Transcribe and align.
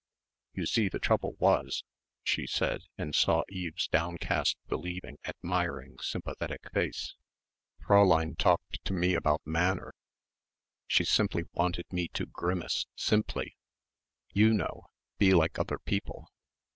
"You 0.53 0.65
see 0.65 0.89
the 0.89 0.97
trouble 0.97 1.33
was," 1.33 1.83
she 2.23 2.47
said 2.47 2.81
and 2.97 3.13
saw 3.13 3.43
Eve's 3.49 3.87
downcast 3.87 4.57
believing 4.67 5.19
admiring 5.25 5.99
sympathetic 5.99 6.71
face, 6.73 7.13
"Fräulein 7.83 8.35
talked 8.35 8.83
to 8.85 8.93
me 8.93 9.13
about 9.13 9.45
manner, 9.45 9.93
she 10.87 11.03
simply 11.03 11.43
wanted 11.51 11.85
me 11.93 12.07
to 12.15 12.25
grimace, 12.25 12.87
simply. 12.95 13.55
You 14.33 14.55
know 14.55 14.87
be 15.19 15.35
like 15.35 15.59
other 15.59 15.77
people." 15.77 16.31